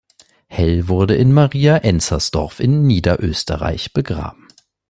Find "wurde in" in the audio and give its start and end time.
0.87-1.31